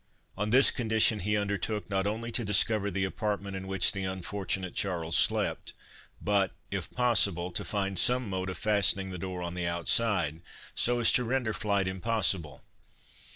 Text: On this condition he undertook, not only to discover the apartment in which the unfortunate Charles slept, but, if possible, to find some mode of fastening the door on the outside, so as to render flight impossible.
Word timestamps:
On 0.35 0.49
this 0.49 0.71
condition 0.71 1.19
he 1.19 1.37
undertook, 1.37 1.87
not 1.87 2.07
only 2.07 2.31
to 2.31 2.43
discover 2.43 2.89
the 2.89 3.05
apartment 3.05 3.55
in 3.55 3.67
which 3.67 3.91
the 3.91 4.03
unfortunate 4.03 4.73
Charles 4.73 5.15
slept, 5.15 5.73
but, 6.19 6.53
if 6.71 6.89
possible, 6.89 7.51
to 7.51 7.63
find 7.63 7.99
some 7.99 8.27
mode 8.27 8.49
of 8.49 8.57
fastening 8.57 9.11
the 9.11 9.19
door 9.19 9.43
on 9.43 9.53
the 9.53 9.67
outside, 9.67 10.41
so 10.73 10.99
as 10.99 11.11
to 11.11 11.23
render 11.23 11.53
flight 11.53 11.87
impossible. 11.87 12.63